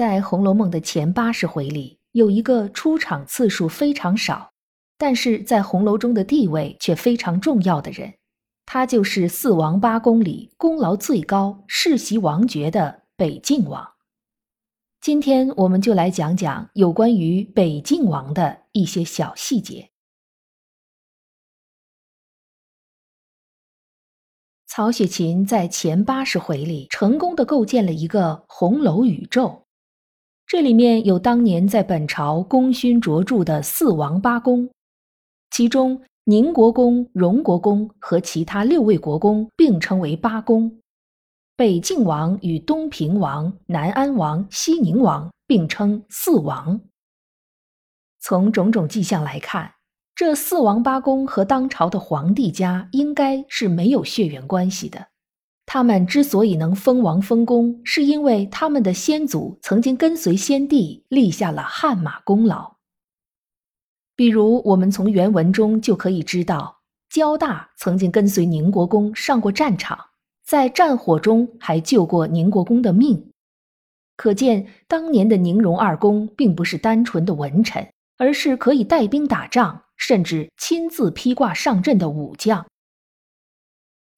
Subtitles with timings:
[0.00, 4.50] 在《红楼梦》的前八十回里，有一个出场次数非常少，
[4.96, 8.14] 但是在红楼中的地位却非常重要的人，
[8.64, 13.86] 他就是四王八公里功劳最高、世袭王爵的北静王。
[15.02, 19.90] 今天我们就来讲讲有关于北静王的一些小细节。
[24.66, 29.66] 曹雪芹在前八十回里成功的构建了一个红楼宇宙。
[30.50, 34.68] 这里面有当年在本朝功勋卓著的四王八公，
[35.52, 40.80] 其中宁国公、荣国公和其他六位国公并称为八公，
[41.54, 46.80] 北静王与东平王、南安王、西宁王并称四王。
[48.18, 49.74] 从种种迹象来看，
[50.16, 55.06] 这四王八公和当朝的皇帝家应该是没有血缘关系的。
[55.72, 62.78] 他们之所以能封王封公，是因为他们的先祖曾经跟随先帝立下了汗马功劳。
[64.16, 69.96] 比如，我们从原文中就可以知道，焦大曾经跟随宁国公上过战场，
[70.44, 73.30] 在战火中还救过宁国公的命。
[74.16, 77.86] 可见，当年的宁荣二公并不是单纯的文臣，
[78.18, 82.66] 而是可以带兵打仗，甚至亲自披挂上阵的武将。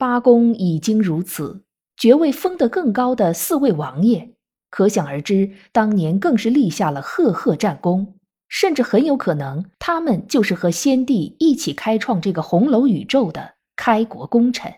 [0.02, 1.62] 八公已经如此，
[1.96, 4.34] 爵位封得更高的四位王爷，
[4.68, 8.18] 可想而知，当年更是立下了赫赫战功，
[8.48, 14.74] 甚至很有可能，他们就是和先帝一起开创这个红楼宇宙的开国功臣。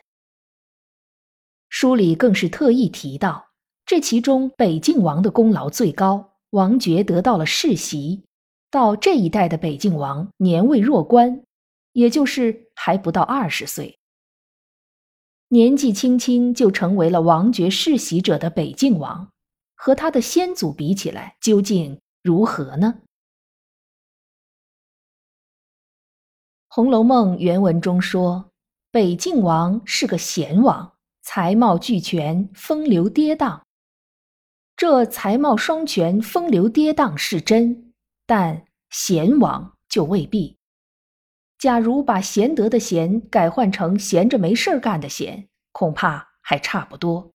[1.71, 3.47] 书里更是特意提到，
[3.87, 8.27] 这其中北静王的功劳最高，王爵得到了世袭，
[8.71, 11.43] 到这一代的北静王年未弱冠，
[11.95, 13.99] 也就是还不到二十岁。
[15.55, 19.31] 年纪轻轻就成为了王爵世袭者的北静王，
[19.77, 22.97] 和他的先祖比起来，究竟如何呢？
[26.67, 28.51] 《红楼梦》原文中说，
[28.91, 33.61] 北静王是个贤王，才貌俱全，风流跌宕。
[34.77, 37.93] 这才貌双全、风流跌宕是真，
[38.27, 40.57] 但贤王就未必。
[41.65, 47.33] 假如把贤德的贤改换成闲着没事儿干的闲，恐怕还差不多。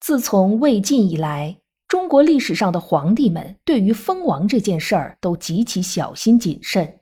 [0.00, 6.98] 自从魏晋以来，中国历史上的皇帝们对于封王这件事儿都极其小心谨慎，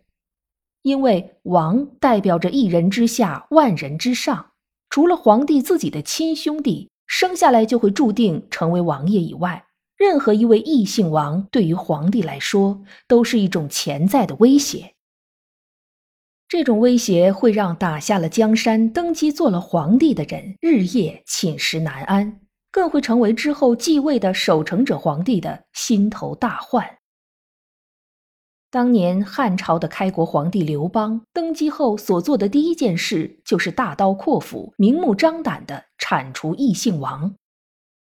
[0.83, 4.51] 因为王代表着一人之下，万人之上，
[4.91, 9.65] 除了皇帝自己的亲兄弟生下来就会注定成为王爷以外，
[9.97, 14.93] 任何一位异姓王对于皇帝来说都是一种潜在的威胁。
[16.49, 22.41] 这种威胁会让打下了江山、登基做了皇帝的人日夜寝食难安，
[22.71, 26.99] 更会成为之后继位的守成者皇帝的心头大患。
[28.71, 37.35] 当年汉朝的开国皇帝刘邦登基后所做的第一件事，就是大刀阔斧、明目张胆地铲除异姓王。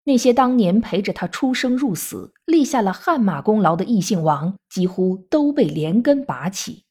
[0.06, 6.86] 那些当年陪着他出生入死、立下了汗马功劳的异姓王，几乎都被连根拔起。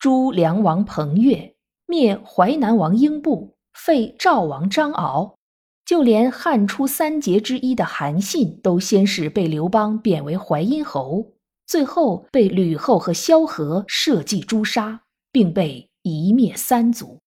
[0.00, 5.36] 诛梁王彭越，灭淮南王英布，废赵王张敖，
[5.84, 11.34] 就连汉初三杰之一的韩信，都先是被刘邦贬为淮阴侯，
[11.66, 17.18] 最后被吕后和萧何设计诛杀，并被夷灭三族。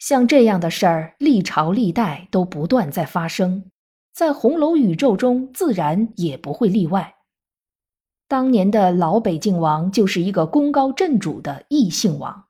[0.00, 3.70] 像这样的事儿，历朝历代都不断在发生，
[4.12, 7.14] 在红楼宇宙中，自然也不会例外。
[8.32, 12.46] 当年的老北境王就是一个功高震主的异姓王，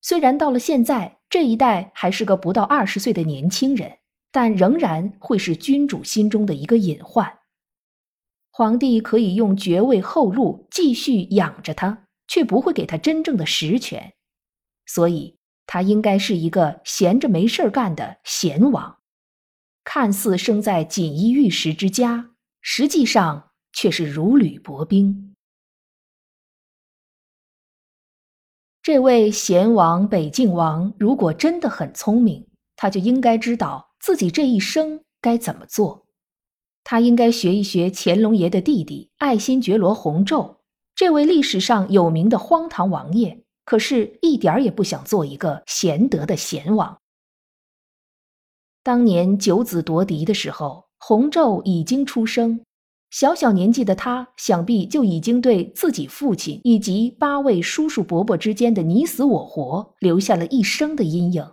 [0.00, 3.98] 虽然到了现在这一代还是个不到二十岁的年轻人，
[4.30, 7.40] 但仍然会是君主心中的一个隐患。
[8.52, 14.12] 皇帝可以用爵位厚禄继续养着他，却不会给他真正的实权，
[14.86, 15.36] 所以
[15.66, 18.98] 他应该是一个闲着没事干的闲王，
[19.82, 22.30] 看似生在锦衣玉食之家，
[22.60, 23.47] 实际上。
[23.80, 25.36] 却是如履薄冰。
[28.82, 32.44] 这位贤王北静王，如果真的很聪明，
[32.74, 36.08] 他就应该知道自己这一生该怎么做。
[36.82, 40.56] 他应该学一学乾隆爷的弟弟爱新觉罗弘昼，
[40.96, 47.00] 这位历史上有名的荒唐王爷，可是一点儿也不想做一个贤德的贤王。
[48.82, 52.64] 当年九子夺嫡的时候，弘昼已经出生。
[53.10, 61.52] 小小年纪的他，想必就已经对自己父亲以及八位叔叔伯伯之间的你死我活留下了一生的阴影。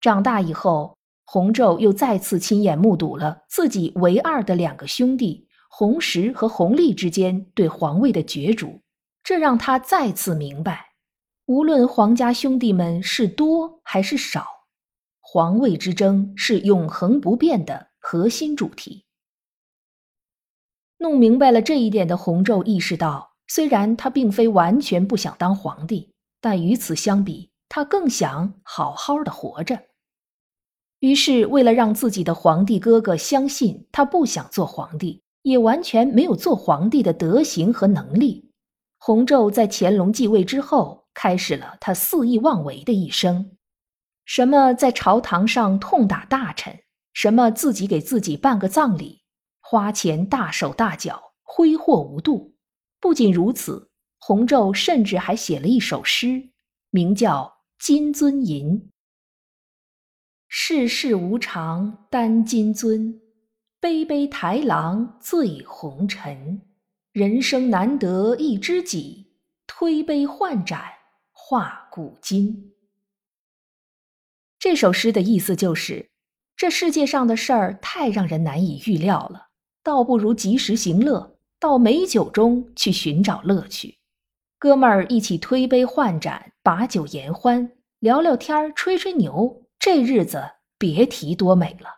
[0.00, 8.80] 长大以后，弘昼又再次亲眼目睹了自己唯二的两个兄弟弘时和弘历之间对皇位的角逐，
[9.22, 10.86] 这让他再次明白，
[11.46, 14.44] 无论皇家兄弟们是多还是少，
[15.20, 19.03] 皇位之争是永恒不变的核心主题。
[20.98, 29.80] 弄明白了这一点的弘昼意识到，虽然他并非完全不想当皇帝，但与此相比，他更想好好的活着。
[31.00, 38.50] 于是，为了让自己的皇帝哥哥相信他不想做皇帝，也完全没有做皇帝的德行和能力，
[38.98, 43.50] 弘昼在乾隆继位之后，开始了他肆意妄为的一生。
[44.24, 46.80] 什么在朝堂上痛打大臣，
[47.12, 49.23] 什么自己给自己办个葬礼。
[49.66, 52.54] 花钱大手大脚，挥霍无度。
[53.00, 56.50] 不仅如此，洪昼甚至还写了一首诗，
[56.90, 58.78] 名叫《金樽吟》
[60.48, 63.18] ：“世事无常担金樽，
[63.80, 66.60] 杯杯抬郎醉红尘。
[67.12, 69.32] 人生难得一知己，
[69.66, 70.84] 推杯换盏
[71.32, 72.74] 话古今。”
[74.60, 76.10] 这首诗的意思就是，
[76.54, 79.48] 这世界上的事儿太让人难以预料了。
[79.84, 83.98] 倒不如及时行乐，到美酒中去寻找乐趣。
[84.58, 90.42] 哥们儿一起推杯换盏，把酒言欢，聊聊天儿，吹吹牛，这日子
[90.78, 91.90] 别提多美了。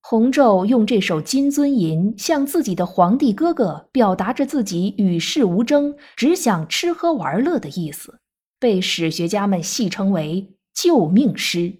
[0.00, 8.18] 弘昼用这首《金樽吟》向自己的皇帝哥哥表达着自己与世无争，只想吃喝玩乐的意思，
[8.58, 11.78] 被史学家们戏称为“救命诗”。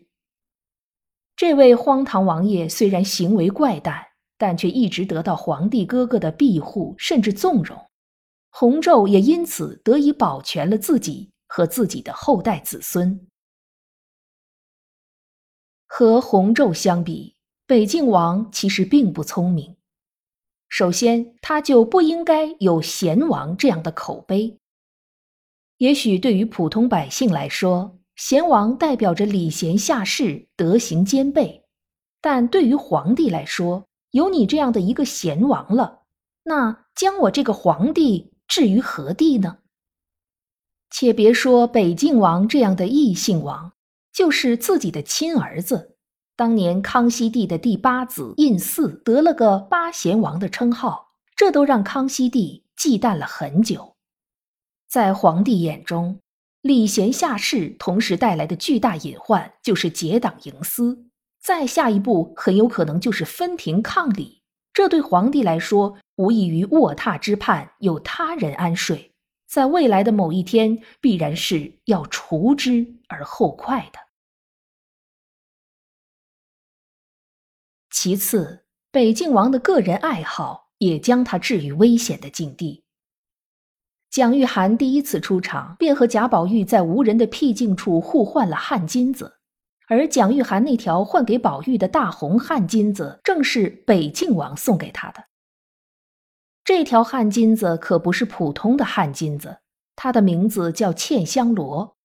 [1.35, 4.07] 这位荒唐王爷虽然行为怪诞，
[4.43, 7.79] 但却一直得到皇帝哥哥的庇护，甚至纵容，
[8.51, 13.25] 弘昼也因此得以保全了自己和自己的后代子孙。
[15.87, 17.37] 和弘昼相比，
[17.69, 19.77] 北静王其实并不聪明。
[20.69, 24.59] 首先，他就不应该有贤王这样的口碑。
[25.77, 31.65] 也许对于普通百姓来说，贤王代表着礼贤下士、德行兼备，
[32.21, 36.03] 但对于皇帝来说，有你这样的一个贤王了，
[36.45, 39.59] 那将我这个皇帝置于何地呢？
[40.91, 43.73] 且别说北静王这样的异姓王，
[44.13, 45.97] 就是自己的亲儿子，
[46.37, 53.97] 当年康熙帝的第八子胤祀得了个八贤王的称号，这都让康熙帝忌惮了很久。
[54.87, 56.21] 在皇帝眼中，
[56.61, 61.07] 礼贤下士同时带来的巨大隐患就是结党营私。
[61.43, 64.43] 再下一步，很有可能就是分庭抗礼。
[64.73, 69.13] 这对皇帝来说，无异于卧榻之畔有他人安睡，
[69.49, 73.99] 在未来的某一天，必然是要除之而后快的。
[77.91, 82.85] 其次，北静王的个人爱好也将他置于危险的境地。
[84.11, 89.41] 蒋玉菡第一次出场，便和贾宝玉在无人的僻静处互换了汗巾子。
[89.93, 95.25] 而蒋玉菡那条换给宝玉的大红汗金子，正是北静王送给他的。
[96.65, 99.59] 这条汗金子可不是普通的汗金子，
[99.95, 101.99] 它的名字叫茜香罗，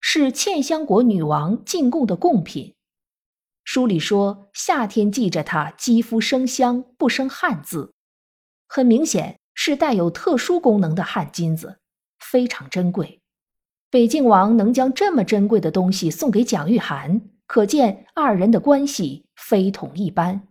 [0.00, 2.76] 是茜香国女王进贡的贡品。
[3.62, 7.92] 书里说，夏天系着它，肌肤生香，不生汗渍。
[8.66, 11.78] 很明显是带有特殊功能的汗金子，
[12.18, 13.20] 非常珍贵。
[13.90, 17.20] 北静王能将这么珍贵的东西送给蒋玉菡。
[17.46, 20.48] 可见二人的关系非同一般。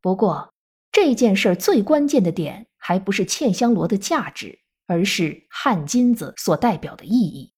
[0.00, 0.52] 不过，
[0.92, 7.52] 这件事最关键的点还不是茜香罗的价值，而是汗金子所代表的意义。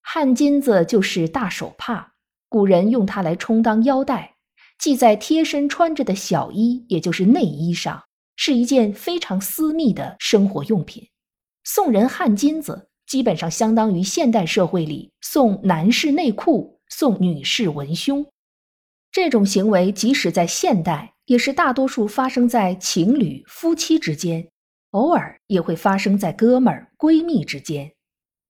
[0.00, 2.14] 汗金子就是大手帕，
[2.48, 4.36] 古人用它来充当腰带，
[4.78, 8.04] 系在贴身穿着的小衣，也就是内衣上，
[8.36, 11.08] 是一件非常私密的生活用品。
[11.64, 12.90] 送人汗金子。
[13.12, 18.24] 基本上相当于现代社会里送男士内裤、送女士文胸，
[19.10, 24.48] 这种行为即使在现代，也是大多数发生在情侣、夫妻之间，
[24.92, 27.92] 偶尔也会发生在哥们儿、闺蜜之间。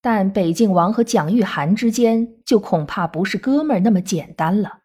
[0.01, 4.83] 但北静王和蒋玉菡之间，就恐怕不是哥们儿那么简单了。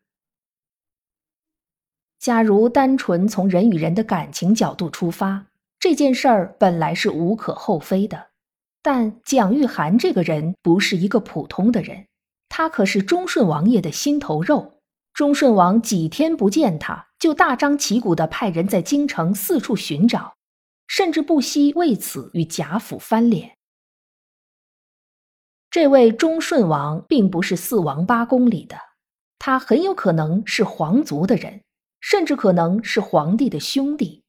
[2.18, 5.46] 假如单纯从人与人的感情角度出发，
[5.78, 8.30] 这件事儿本来是无可厚非的。
[8.82, 12.08] 但蒋玉菡这个人不是一个普通的人，
[12.48, 14.80] 他可是忠顺王爷的心头肉。
[15.14, 20.36] 忠顺王几天不见他，就大张旗鼓地派人在京城四处寻找，
[20.88, 23.58] 甚至不惜为此与贾府翻脸。
[25.72, 28.78] 这位忠顺王并不是四王八公里的，
[29.40, 31.62] 他很有可能是皇族的人，
[32.00, 34.24] 甚至可能是皇帝的兄弟。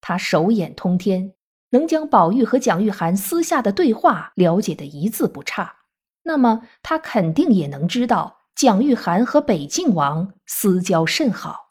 [0.00, 1.32] 他手眼通天。
[1.70, 5.76] 能将宝玉和蒋玉菡私下的对话了解的一字不差，
[6.22, 11.70] 那么他肯定也能知道蒋玉菡和北静王私交甚好。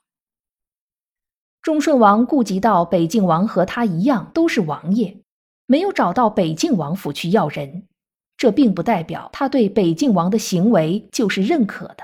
[1.62, 5.22] 忠顺王顾及到北静王和他一样都是王爷，
[5.66, 7.88] 没有找到北静王府去要人，
[8.38, 12.04] 这并不代表他对北静王的行为就是认可的。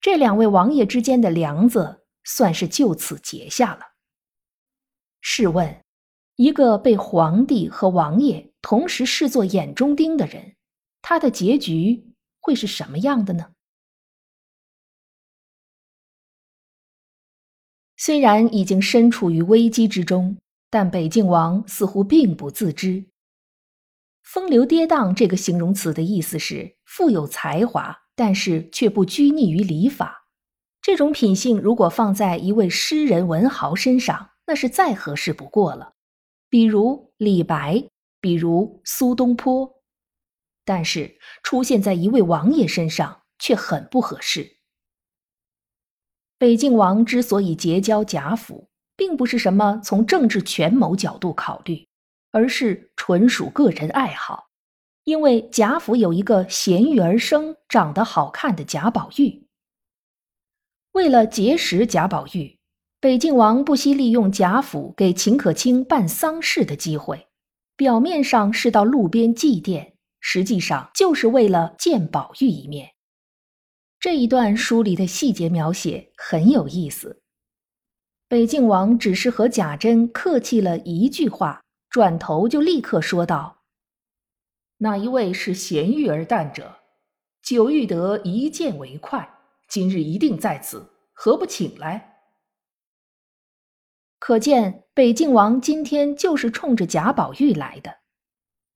[0.00, 3.80] 这两位王爷之间的梁子算是就此结下了。
[5.22, 5.82] 试问？
[6.36, 10.56] 一个被皇帝和王爷同时视作眼中钉的人，
[11.00, 13.52] 他的结局会是什么样的呢？
[17.96, 20.36] 虽然已经身处于危机之中，
[20.70, 23.04] 但北静王似乎并不自知。
[24.24, 30.26] 风流跌宕这个形容词的意思是富有才华，但是却不拘泥于礼法。
[30.80, 35.94] 这种品性如果放在一位诗人文豪身上，那是再合适不过了。
[36.52, 37.82] 比如李白，
[38.20, 39.82] 比如苏东坡，
[40.66, 44.58] 但是出现在一位王爷身上却很不合适。
[46.36, 51.88] 北静王之所以结交贾府，并不是什么从政治权谋角度考虑，
[52.32, 54.50] 而是纯属个人爱好。
[55.04, 59.48] 因为贾府有一个贤育而生、长得好看的贾宝玉，
[60.92, 62.58] 为了结识贾宝玉。
[63.02, 67.26] 北静王不惜利用贾府给秦可卿办丧事的机会，
[67.74, 72.92] 表面上是到路边祭奠，实际上就是为了见宝玉一面。
[73.98, 77.20] 这一段书里的细节描写很有意思。
[78.28, 83.64] 北静王只是和贾珍客气了一句话，转头就立刻说道
[84.78, 86.76] ：“哪一位是贤玉而淡者？
[87.42, 89.28] 久欲得一见为快，
[89.68, 92.10] 今日一定在此，何不请来？”
[94.24, 97.92] 可见北静王今天就是冲着贾宝玉来的。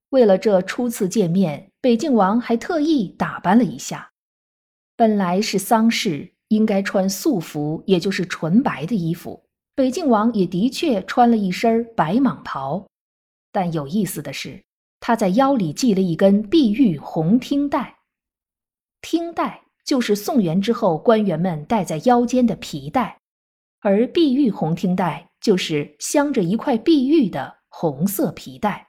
[0.08, 4.10] 为了这初次见面，北静王还特意打扮了一下。
[4.96, 9.44] 本来是丧事，应该穿素服，也就是纯白的衣服。
[9.76, 12.84] 北静王也的确穿了一身白蟒袍，
[13.52, 14.64] 但有意思的是，
[14.98, 17.98] 他在腰里系了一根碧玉红听带。
[19.00, 23.20] 听带就是宋元之后官员们戴在腰间的皮带，
[23.78, 25.30] 而碧玉红听带。
[25.46, 28.88] 就是镶着一块碧玉的红色皮带。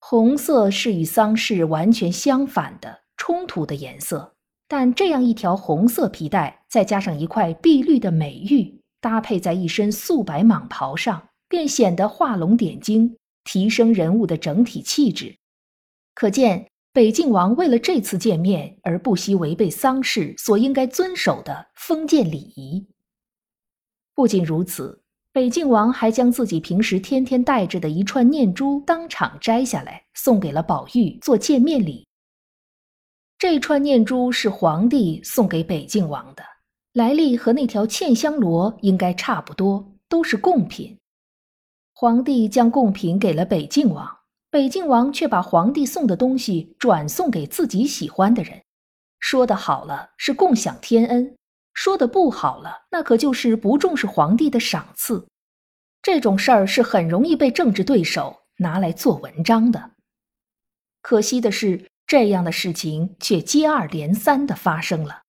[0.00, 4.34] 红色是与丧事完全相反的冲突的颜色，
[4.66, 15.36] 但这样一条红色皮带，再加上一块碧绿的美玉，搭配在一身素白蟒袍上，便显得画龙点睛，提升人物的整体气质。
[16.14, 22.88] 可见北静王为了这次见面而不惜违背丧事所应该遵守的封建礼仪。
[24.16, 25.04] 不仅如此。
[25.32, 32.06] 北静王还将自己平时天天戴着的一串念珠当场摘下来，送给了宝玉做见面礼。
[33.38, 36.42] 这串念珠是皇帝送给北静王的，
[36.92, 40.98] 来历和那条嵌香罗应该差不多，都是贡品。
[41.94, 44.18] 皇帝将贡品给了北静王，
[44.50, 48.62] 北静王却把皇帝送的东西转送给自己喜欢的人，
[49.20, 51.36] 说的好了是共享天恩。
[51.80, 55.28] 说的不好了，那可就是不重视皇帝的赏赐。
[56.02, 59.92] 这种事儿是很容易被政治对手拿来做文章的。
[61.02, 65.22] 可惜的是，这样的事情却接二连三的发生了。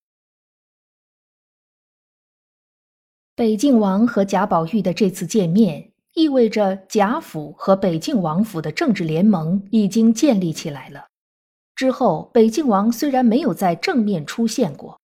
[3.36, 11.06] 北静王和贾宝玉的这次见面，意味着贾府和北静王府的政治联盟已经建立起来了。
[11.75, 15.00] 之后，北静王虽然没有在正面出现过。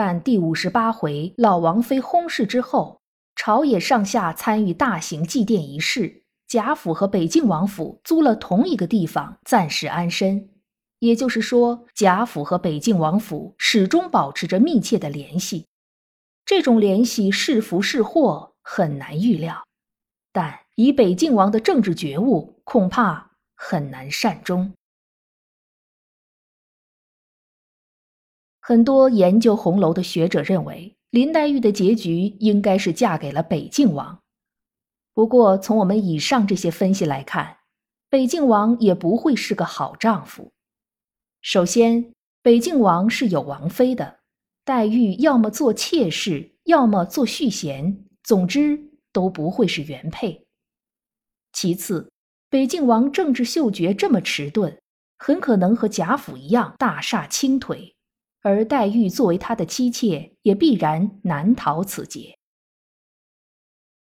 [0.00, 3.00] 但第五十八回老王妃薨逝之后，
[3.34, 10.50] 朝野上下参与大型祭奠仪式，贾府和北静王府租了同一个地方暂时安身。
[11.00, 15.66] 也就是说，贾府和北静王府始终保持着密切的联系。
[16.44, 19.64] 这种联系是福是祸很难预料，
[20.32, 24.72] 但以北静王的政治觉悟，恐怕很难善终。
[28.68, 34.20] 很多研究红楼的学者认为，林黛玉的结局应该是嫁给了北静王。
[35.14, 37.60] 不过，从我们以上这些分析来看，
[38.10, 40.52] 北静王也不会是个好丈夫。
[41.40, 44.18] 首先，北静王是有王妃的，
[44.66, 48.78] 黛玉要么做妾室，要么做续弦，总之
[49.14, 50.46] 都不会是原配。
[51.54, 52.12] 其次，
[52.50, 54.78] 北静王政治嗅觉这么迟钝，
[55.16, 57.94] 很可能和贾府一样大厦倾颓，
[58.48, 62.38] 而黛玉作为他的妻妾，也必然难逃此劫。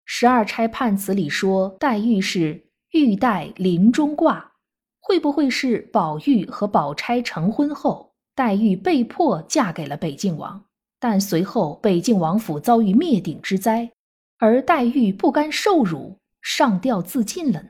[0.07, 4.55] 十二钗判词里说黛玉是玉带林中挂，
[4.99, 10.65] 会不会是宝玉和宝钗成婚后，黛玉被迫嫁给了北静王，
[10.99, 13.93] 但随后北静王府遭遇灭顶之灾，
[14.39, 17.69] 而黛玉不甘受辱，上吊自尽了呢？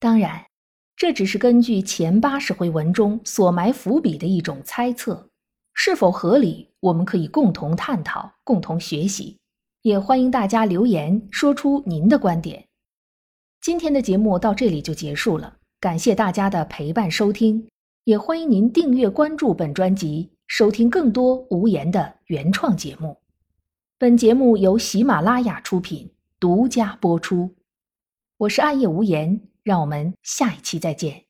[0.00, 0.44] 当然，
[0.96, 5.28] 这只是根据前八十回文中所埋伏笔的一种猜测，
[5.74, 9.36] 是否合理，我们可以共同探讨，共同学习。
[9.82, 12.64] 也欢迎大家留言说出您的观点。
[13.60, 17.68] 今天的节目到这里就结束了，感谢大家的陪伴收听，
[18.04, 23.18] 也欢迎您订阅关注本专辑，收听更多无言的原创节目。
[23.98, 27.54] 本节目由喜马拉雅出品，独家播出。
[28.38, 31.23] 我是暗夜无言，让我们下一期再见。